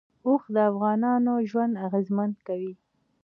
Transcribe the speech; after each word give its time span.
اوښ 0.27 0.43
د 0.53 0.55
افغانانو 0.71 1.33
ژوند 1.49 1.73
اغېزمن 1.87 2.31
کوي. 2.47 2.73